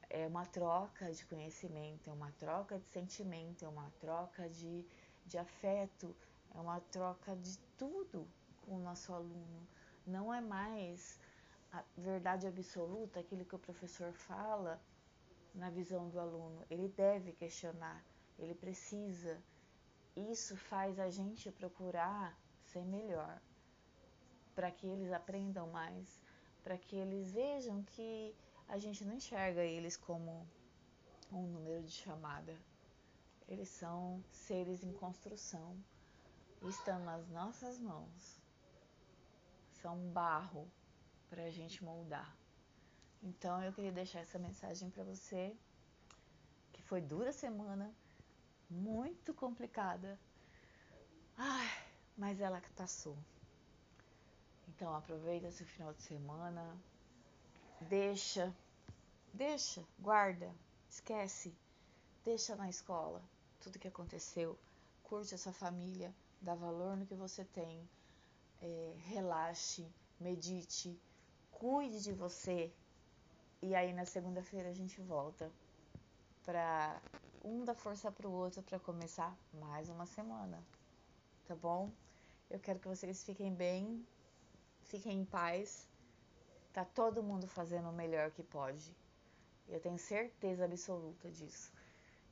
é 0.09 0.27
uma 0.27 0.45
troca 0.45 1.11
de 1.11 1.25
conhecimento, 1.25 2.09
é 2.09 2.13
uma 2.13 2.31
troca 2.33 2.77
de 2.77 2.85
sentimento, 2.85 3.65
é 3.65 3.67
uma 3.67 3.91
troca 3.99 4.47
de, 4.49 4.85
de 5.25 5.37
afeto, 5.37 6.15
é 6.53 6.59
uma 6.59 6.79
troca 6.79 7.35
de 7.35 7.57
tudo 7.77 8.27
com 8.61 8.75
o 8.75 8.79
nosso 8.79 9.13
aluno. 9.13 9.67
Não 10.05 10.33
é 10.33 10.39
mais 10.39 11.19
a 11.71 11.83
verdade 11.97 12.47
absoluta, 12.47 13.19
aquilo 13.19 13.45
que 13.45 13.55
o 13.55 13.59
professor 13.59 14.13
fala 14.13 14.79
na 15.53 15.69
visão 15.69 16.09
do 16.09 16.19
aluno. 16.19 16.63
Ele 16.69 16.87
deve 16.89 17.31
questionar, 17.33 18.03
ele 18.37 18.53
precisa. 18.53 19.41
Isso 20.15 20.55
faz 20.55 20.99
a 20.99 21.09
gente 21.09 21.51
procurar 21.51 22.37
ser 22.75 22.83
melhor, 22.83 23.41
para 24.53 24.69
que 24.69 24.85
eles 24.85 25.13
aprendam 25.13 25.65
mais, 25.71 26.21
para 26.61 26.77
que 26.77 26.97
eles 26.97 27.31
vejam 27.31 27.81
que 27.83 28.35
a 28.67 28.77
gente 28.77 29.05
não 29.05 29.13
enxerga 29.13 29.63
eles 29.63 29.95
como 29.95 30.45
um 31.31 31.43
número 31.43 31.81
de 31.83 31.91
chamada. 31.91 32.53
Eles 33.47 33.69
são 33.69 34.21
seres 34.29 34.83
em 34.83 34.91
construção, 34.91 35.77
estão 36.63 36.99
nas 37.05 37.25
nossas 37.29 37.79
mãos. 37.79 38.41
São 39.81 39.97
barro 40.09 40.69
para 41.29 41.43
a 41.43 41.51
gente 41.51 41.81
moldar. 41.81 42.35
Então 43.23 43.63
eu 43.63 43.71
queria 43.71 43.91
deixar 43.91 44.19
essa 44.19 44.37
mensagem 44.37 44.89
para 44.89 45.03
você, 45.05 45.55
que 46.73 46.81
foi 46.81 46.99
dura 46.99 47.31
semana, 47.31 47.95
muito 48.69 49.33
complicada. 49.33 50.19
Ai, 51.37 51.84
mas 52.17 52.39
ela 52.39 52.61
passou. 52.75 53.17
Então 54.67 54.93
aproveita 54.95 55.47
esse 55.47 55.63
final 55.63 55.93
de 55.93 56.01
semana, 56.01 56.75
deixa, 57.81 58.53
deixa, 59.33 59.83
guarda, 59.99 60.53
esquece, 60.89 61.55
deixa 62.23 62.55
na 62.55 62.69
escola 62.69 63.21
tudo 63.65 63.79
que 63.79 63.87
aconteceu, 63.87 64.57
curte 65.03 65.33
a 65.33 65.37
sua 65.37 65.53
família, 65.53 66.13
dá 66.39 66.53
valor 66.53 66.95
no 66.95 67.05
que 67.05 67.15
você 67.15 67.43
tem, 67.45 67.89
é, 68.61 68.93
relaxe, 69.07 69.87
medite, 70.19 70.99
cuide 71.51 72.01
de 72.01 72.13
você. 72.13 72.71
E 73.61 73.73
aí 73.73 73.91
na 73.91 74.05
segunda-feira 74.05 74.69
a 74.69 74.73
gente 74.73 75.01
volta 75.01 75.51
para 76.43 77.01
um 77.43 77.63
dar 77.63 77.73
força 77.73 78.11
para 78.11 78.27
o 78.27 78.31
outro 78.31 78.61
para 78.61 78.79
começar 78.79 79.35
mais 79.53 79.89
uma 79.89 80.05
semana, 80.05 80.63
tá 81.47 81.55
bom? 81.55 81.91
Eu 82.49 82.59
quero 82.59 82.79
que 82.79 82.87
vocês 82.87 83.23
fiquem 83.23 83.53
bem, 83.53 84.05
fiquem 84.83 85.19
em 85.19 85.25
paz. 85.25 85.87
Tá 86.71 86.85
todo 86.85 87.23
mundo 87.23 87.47
fazendo 87.47 87.89
o 87.89 87.93
melhor 87.93 88.31
que 88.31 88.43
pode. 88.43 88.95
Eu 89.67 89.79
tenho 89.79 89.97
certeza 89.97 90.65
absoluta 90.65 91.29
disso. 91.31 91.71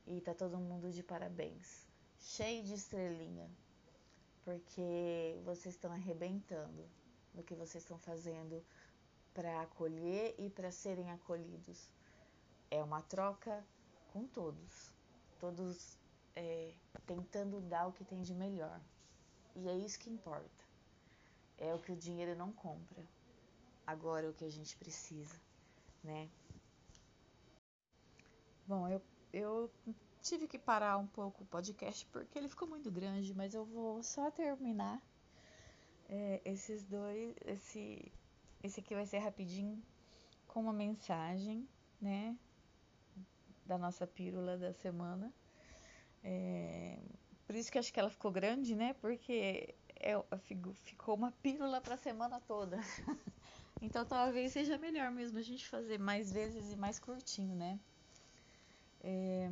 E 0.06 0.22
tá 0.22 0.34
todo 0.34 0.58
mundo 0.58 0.92
de 0.92 1.02
parabéns. 1.02 1.88
Cheio 2.20 2.64
de 2.64 2.74
estrelinha. 2.74 3.50
Porque 4.44 5.40
vocês 5.46 5.76
estão 5.76 5.92
arrebentando 5.92 6.86
no 7.34 7.44
que 7.44 7.56
vocês 7.56 7.84
estão 7.84 7.98
fazendo 7.98 8.64
para 9.34 9.62
acolher 9.62 10.36
e 10.38 10.50
para 10.50 10.72
serem 10.72 11.10
acolhidos. 11.10 11.90
É 12.70 12.84
uma 12.84 13.02
troca 13.02 13.66
com 14.12 14.28
todos, 14.28 14.94
todos 15.40 15.98
é, 16.36 16.74
tentando 17.06 17.62
dar 17.62 17.88
o 17.88 17.94
que 17.94 18.04
tem 18.04 18.22
de 18.22 18.34
melhor. 18.34 18.80
E 19.56 19.68
é 19.68 19.78
isso 19.78 20.00
que 20.00 20.10
importa. 20.10 20.64
É 21.58 21.74
o 21.74 21.80
que 21.80 21.92
o 21.92 21.96
dinheiro 21.96 22.36
não 22.36 22.52
compra. 22.52 23.04
Agora 23.86 24.26
é 24.26 24.30
o 24.30 24.34
que 24.34 24.46
a 24.46 24.50
gente 24.50 24.76
precisa, 24.78 25.36
né? 26.04 26.30
Bom, 28.66 28.88
eu, 28.88 29.02
eu 29.32 29.72
tive 30.22 30.48
que 30.48 30.58
parar 30.58 30.98
um 30.98 31.08
pouco 31.08 31.44
o 31.44 31.48
podcast 31.48 32.06
porque 32.08 32.40
ele 32.40 32.48
ficou 32.48 32.68
muito 32.68 32.90
grande, 32.90 33.34
mas 33.34 33.54
eu 33.54 33.66
vou 33.66 34.02
só 34.02 34.32
terminar 34.32 35.02
é, 36.08 36.42
esses 36.46 36.84
dois, 36.86 37.36
esse 37.46 38.12
esse 38.64 38.80
aqui 38.80 38.96
vai 38.96 39.06
ser 39.06 39.18
rapidinho 39.18 39.84
com 40.48 40.62
uma 40.62 40.72
mensagem, 40.72 41.68
né? 42.02 42.38
Da 43.66 43.78
nossa 43.78 44.08
pílula 44.08 44.58
da 44.58 44.72
semana. 44.72 45.34
É, 46.24 46.98
por 47.54 47.60
isso 47.60 47.72
que 47.72 47.78
acho 47.78 47.94
que 47.94 48.00
ela 48.00 48.10
ficou 48.10 48.32
grande, 48.32 48.76
né? 48.76 48.96
Porque 48.96 49.76
é, 49.96 50.14
ficou 50.74 51.14
uma 51.14 51.32
pílula 51.32 51.80
para 51.80 51.94
a 51.94 51.98
semana 51.98 52.42
toda. 52.48 52.80
então 53.80 54.04
talvez 54.04 54.54
seja 54.54 54.76
melhor 54.76 55.12
mesmo 55.12 55.38
a 55.38 55.42
gente 55.44 55.70
fazer 55.70 56.00
mais 56.00 56.32
vezes 56.32 56.72
e 56.72 56.76
mais 56.76 56.98
curtinho, 56.98 57.56
né? 57.56 57.80
É, 59.02 59.52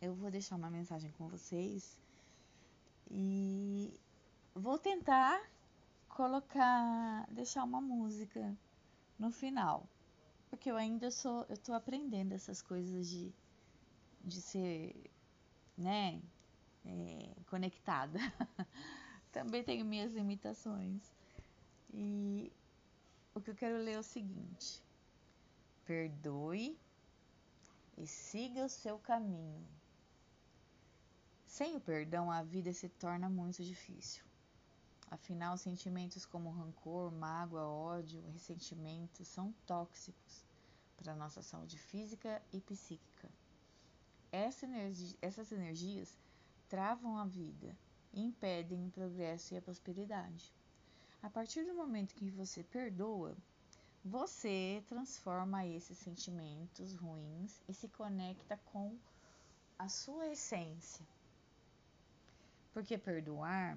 eu 0.00 0.16
vou 0.16 0.32
deixar 0.32 0.56
uma 0.56 0.68
mensagem 0.68 1.12
com 1.12 1.28
vocês 1.28 1.96
e 3.08 4.00
vou 4.52 4.80
tentar 4.80 5.48
colocar, 6.08 7.24
deixar 7.30 7.62
uma 7.62 7.80
música 7.80 8.52
no 9.16 9.30
final, 9.30 9.88
porque 10.50 10.68
eu 10.68 10.76
ainda 10.76 11.08
sou, 11.08 11.46
eu 11.48 11.56
tô 11.56 11.72
aprendendo 11.72 12.32
essas 12.32 12.60
coisas 12.60 13.08
de, 13.08 13.32
de 14.24 14.40
ser, 14.42 15.08
né, 15.78 16.20
é, 16.84 17.34
conectada. 17.46 18.18
Também 19.32 19.64
tenho 19.64 19.84
minhas 19.84 20.12
limitações. 20.12 21.12
E 21.92 22.52
o 23.34 23.40
que 23.40 23.50
eu 23.50 23.54
quero 23.54 23.78
ler 23.78 23.92
é 23.92 23.98
o 23.98 24.02
seguinte: 24.02 24.82
perdoe 25.84 26.78
e 27.96 28.06
siga 28.06 28.64
o 28.64 28.68
seu 28.68 28.98
caminho. 28.98 29.66
Sem 31.46 31.76
o 31.76 31.80
perdão, 31.80 32.30
a 32.30 32.42
vida 32.42 32.72
se 32.72 32.88
torna 32.88 33.28
muito 33.28 33.62
difícil. 33.62 34.24
Afinal, 35.10 35.58
sentimentos 35.58 36.24
como 36.24 36.50
rancor, 36.50 37.12
mágoa, 37.12 37.66
ódio, 37.66 38.24
ressentimento 38.32 39.22
são 39.26 39.52
tóxicos 39.66 40.42
para 40.96 41.12
a 41.12 41.16
nossa 41.16 41.42
saúde 41.42 41.76
física 41.76 42.40
e 42.50 42.60
psíquica. 42.62 43.28
Essas 44.32 45.52
energias 45.52 46.16
travam 46.72 47.18
a 47.18 47.26
vida 47.26 47.76
e 48.14 48.22
impedem 48.22 48.86
o 48.86 48.90
progresso 48.90 49.52
e 49.52 49.58
a 49.58 49.60
prosperidade. 49.60 50.50
A 51.22 51.28
partir 51.28 51.66
do 51.66 51.74
momento 51.74 52.14
que 52.14 52.30
você 52.30 52.64
perdoa, 52.64 53.36
você 54.02 54.82
transforma 54.86 55.66
esses 55.66 55.98
sentimentos 55.98 56.94
ruins 56.94 57.60
e 57.68 57.74
se 57.74 57.88
conecta 57.88 58.58
com 58.72 58.96
a 59.78 59.86
sua 59.86 60.28
essência. 60.28 61.06
Porque 62.72 62.96
perdoar 62.96 63.76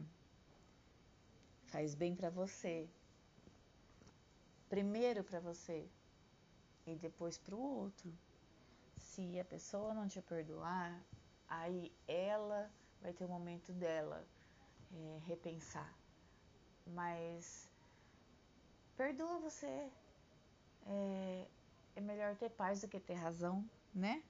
faz 1.65 1.95
bem 1.95 2.15
para 2.15 2.29
você. 2.29 2.88
Primeiro 4.69 5.21
para 5.21 5.41
você 5.41 5.86
e 6.88 6.95
depois 6.95 7.38
para 7.38 7.55
o 7.55 7.60
outro. 7.60 8.10
Se 8.95 9.38
a 9.38 9.43
pessoa 9.43 9.93
não 9.93 10.08
te 10.08 10.21
perdoar, 10.21 10.97
aí 11.49 11.91
ela 12.08 12.71
vai 13.06 13.13
ter 13.13 13.24
o 13.24 13.28
um 13.28 13.32
momento 13.32 13.72
dela 13.72 14.26
é, 14.91 15.20
repensar. 15.28 15.94
Mas 16.88 17.70
perdoa 18.98 19.39
você. 19.39 19.89
É, 20.88 21.48
é 21.96 22.02
melhor 22.02 22.36
ter 22.36 22.50
paz 22.50 22.82
do 22.82 22.88
que 22.88 23.00
ter 23.00 23.13
razão, 23.13 23.63
né? 23.94 24.24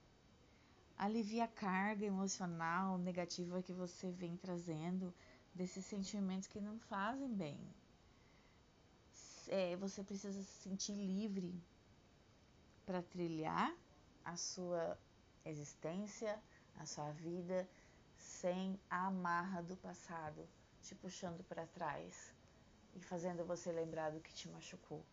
Alivia 0.98 1.46
a 1.46 1.48
carga 1.48 2.06
emocional 2.06 2.98
negativa 2.98 3.64
que 3.64 3.74
você 3.74 4.12
vem 4.12 4.36
trazendo 4.38 5.14
desses 5.54 5.86
sentimentos 5.86 6.48
que 6.48 6.60
não 6.60 6.78
fazem 6.80 7.34
bem. 7.34 7.60
É, 9.48 9.76
você 9.78 10.04
precisa 10.04 10.42
se 10.42 10.64
sentir 10.64 10.94
livre 10.94 11.54
para 12.86 13.02
trilhar 13.02 13.74
a 14.24 14.36
sua 14.36 14.98
existência, 15.46 16.38
a 16.78 16.86
sua 16.86 17.12
vida, 17.12 17.68
sem 18.26 18.80
a 18.90 19.08
amarra 19.08 19.62
do 19.62 19.78
passado 19.78 20.48
te 20.82 20.94
puxando 20.96 21.44
para 21.44 21.66
trás 21.68 22.34
e 22.96 23.00
fazendo 23.00 23.46
você 23.46 23.72
lembrar 23.72 24.12
do 24.12 24.20
que 24.20 24.34
te 24.34 24.50
machucou. 24.50 25.04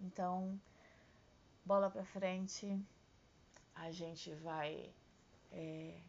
Então, 0.00 0.60
bola 1.64 1.90
para 1.90 2.04
frente, 2.04 2.78
a 3.74 3.90
gente 3.90 4.34
vai 4.34 4.92
é, 5.52 6.00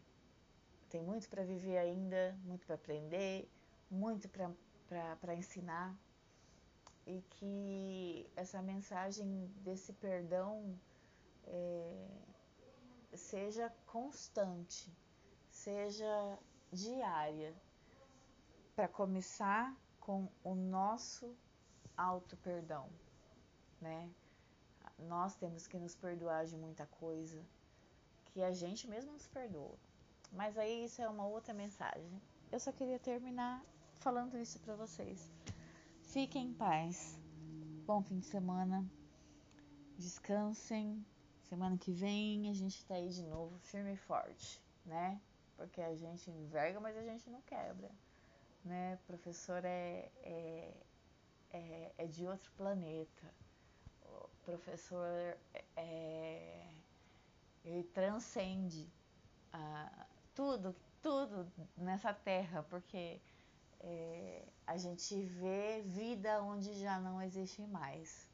tem 0.88 1.02
muito 1.02 1.28
para 1.28 1.42
viver 1.42 1.78
ainda, 1.78 2.36
muito 2.44 2.66
para 2.66 2.74
aprender, 2.74 3.48
muito 3.90 4.28
para 4.28 5.34
ensinar. 5.34 5.96
E 7.06 7.20
que 7.30 8.30
essa 8.36 8.62
mensagem 8.62 9.50
desse 9.64 9.92
perdão 9.94 10.78
é, 11.46 12.08
seja 13.14 13.72
constante, 13.86 14.92
seja 15.52 16.38
diária, 16.72 17.54
para 18.74 18.88
começar 18.88 19.76
com 20.00 20.26
o 20.42 20.54
nosso 20.54 21.36
auto 21.96 22.36
perdão, 22.38 22.88
né? 23.80 24.10
Nós 24.98 25.36
temos 25.36 25.66
que 25.66 25.78
nos 25.78 25.94
perdoar 25.94 26.46
de 26.46 26.56
muita 26.56 26.86
coisa 26.86 27.44
que 28.24 28.42
a 28.42 28.50
gente 28.50 28.88
mesmo 28.88 29.12
nos 29.12 29.26
perdoa. 29.26 29.76
Mas 30.32 30.56
aí 30.56 30.84
isso 30.84 31.02
é 31.02 31.08
uma 31.08 31.26
outra 31.26 31.52
mensagem. 31.52 32.20
Eu 32.50 32.58
só 32.58 32.72
queria 32.72 32.98
terminar 32.98 33.62
falando 33.96 34.38
isso 34.38 34.58
para 34.60 34.74
vocês. 34.74 35.30
Fiquem 36.00 36.46
em 36.46 36.54
paz. 36.54 37.18
Bom 37.84 38.02
fim 38.02 38.18
de 38.18 38.26
semana. 38.26 38.84
Descansem. 39.98 41.04
Semana 41.42 41.76
que 41.76 41.92
vem 41.92 42.48
a 42.48 42.54
gente 42.54 42.84
tá 42.86 42.94
aí 42.94 43.10
de 43.10 43.22
novo, 43.22 43.58
firme 43.58 43.92
e 43.92 43.96
forte, 43.96 44.62
né? 44.86 45.20
Porque 45.62 45.80
a 45.80 45.94
gente 45.94 46.28
enverga, 46.28 46.80
mas 46.80 46.96
a 46.96 47.02
gente 47.02 47.30
não 47.30 47.40
quebra, 47.42 47.88
né? 48.64 48.98
O 49.02 49.06
professor 49.06 49.64
é, 49.64 50.10
é, 50.22 50.74
é, 51.52 51.92
é 51.98 52.06
de 52.06 52.26
outro 52.26 52.50
planeta. 52.56 53.32
O 54.04 54.28
professor 54.44 55.36
é, 55.76 56.66
ele 57.64 57.84
transcende 57.84 58.92
ah, 59.52 60.06
tudo, 60.34 60.74
tudo 61.00 61.46
nessa 61.76 62.12
terra, 62.12 62.64
porque 62.64 63.20
é, 63.78 64.42
a 64.66 64.76
gente 64.76 65.14
vê 65.22 65.80
vida 65.82 66.42
onde 66.42 66.74
já 66.74 66.98
não 66.98 67.22
existe 67.22 67.62
mais 67.62 68.28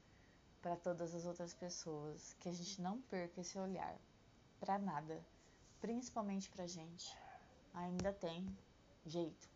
para 0.63 0.77
todas 0.77 1.15
as 1.15 1.27
outras 1.27 1.53
pessoas, 1.53 2.35
que 2.41 2.49
a 2.49 2.53
gente 2.55 2.81
não 2.81 3.03
perca 3.03 3.43
esse 3.43 3.59
olhar 3.59 3.95
para 4.59 4.79
nada, 4.79 5.23
principalmente 5.81 6.49
para 6.51 6.67
gente. 6.67 7.17
Ainda 7.75 8.13
tem 8.13 8.47
jeito. 9.07 9.49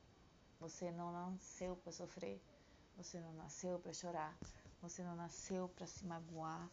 Você 0.61 0.91
não 0.93 1.13
nasceu 1.13 1.77
para 1.77 1.93
sofrer, 1.93 2.41
você 2.97 3.19
não 3.21 3.33
nasceu 3.35 3.79
para 3.79 3.93
chorar, 3.93 4.37
você 4.81 5.03
não 5.03 5.17
nasceu 5.17 5.69
para 5.71 5.87
se 5.87 6.05
magoar, 6.07 6.71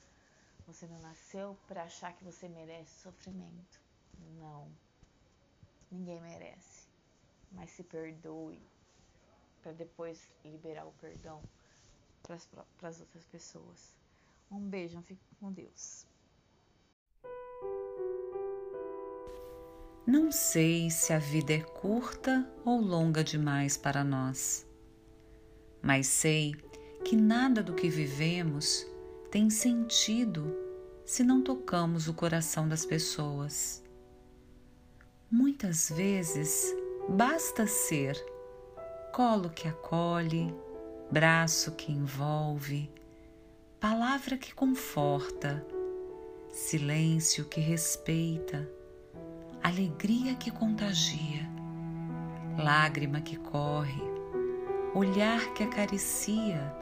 você 0.67 0.85
não 0.87 0.99
nasceu 0.99 1.57
para 1.67 1.83
achar 1.83 2.13
que 2.13 2.23
você 2.23 2.47
merece 2.47 3.01
sofrimento. 3.01 3.81
Não. 4.39 4.71
Ninguém 5.91 6.21
merece. 6.21 6.87
Mas 7.51 7.71
se 7.71 7.83
perdoe 7.83 8.61
para 9.61 9.71
depois 9.71 10.29
liberar 10.45 10.85
o 10.85 10.93
perdão 10.93 11.41
para 12.21 12.89
as 12.89 12.99
outras 12.99 13.25
pessoas. 13.25 13.95
Um 14.51 14.69
beijo, 14.69 15.01
fique 15.01 15.35
com 15.39 15.51
Deus. 15.51 16.05
Não 20.09 20.31
sei 20.31 20.89
se 20.89 21.13
a 21.13 21.19
vida 21.19 21.53
é 21.53 21.59
curta 21.59 22.43
ou 22.65 22.81
longa 22.81 23.23
demais 23.23 23.77
para 23.77 24.03
nós, 24.03 24.65
mas 25.83 26.07
sei 26.07 26.55
que 27.05 27.15
nada 27.15 27.61
do 27.61 27.75
que 27.75 27.87
vivemos 27.89 28.87
tem 29.29 29.51
sentido 29.51 30.51
se 31.05 31.23
não 31.23 31.43
tocamos 31.43 32.07
o 32.07 32.13
coração 32.15 32.67
das 32.67 32.87
pessoas. 32.87 33.83
Muitas 35.29 35.91
vezes 35.91 36.75
basta 37.07 37.67
ser 37.67 38.17
colo 39.13 39.51
que 39.51 39.67
acolhe, 39.67 40.51
braço 41.11 41.73
que 41.73 41.91
envolve, 41.91 42.91
palavra 43.79 44.39
que 44.39 44.55
conforta, 44.55 45.63
silêncio 46.51 47.45
que 47.45 47.59
respeita, 47.59 48.78
alegria 49.63 50.35
que 50.35 50.51
contagia, 50.51 51.49
lágrima 52.57 53.21
que 53.21 53.37
corre, 53.37 54.01
olhar 54.93 55.53
que 55.53 55.63
acaricia, 55.63 56.73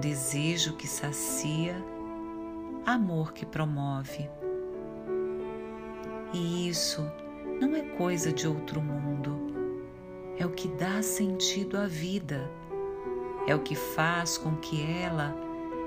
desejo 0.00 0.76
que 0.76 0.86
sacia, 0.86 1.76
amor 2.86 3.32
que 3.32 3.44
promove. 3.44 4.28
E 6.32 6.68
isso 6.68 7.02
não 7.60 7.74
é 7.74 7.82
coisa 7.82 8.32
de 8.32 8.46
outro 8.46 8.80
mundo. 8.80 9.48
É 10.38 10.46
o 10.46 10.50
que 10.50 10.68
dá 10.68 11.02
sentido 11.02 11.76
à 11.76 11.86
vida. 11.86 12.50
É 13.46 13.54
o 13.54 13.60
que 13.60 13.74
faz 13.74 14.36
com 14.36 14.56
que 14.56 14.82
ela 14.82 15.34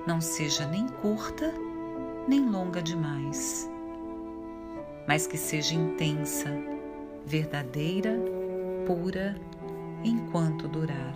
não 0.08 0.20
seja 0.20 0.66
nem 0.66 0.88
curta 0.88 1.54
nem 2.28 2.50
longa 2.50 2.82
demais, 2.82 3.70
mas 5.08 5.28
que 5.28 5.38
seja 5.38 5.76
intensa, 5.76 6.50
verdadeira, 7.26 8.18
pura, 8.86 9.36
enquanto 10.04 10.68
durar. 10.68 11.16